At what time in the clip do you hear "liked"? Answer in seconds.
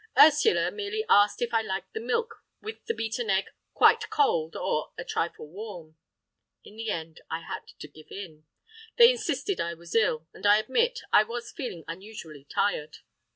1.61-1.93